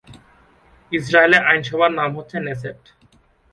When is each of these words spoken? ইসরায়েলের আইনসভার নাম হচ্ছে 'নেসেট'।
ইসরায়েলের 0.91 1.43
আইনসভার 1.45 1.91
নাম 1.99 2.09
হচ্ছে 2.17 2.37
'নেসেট'। 2.39 2.85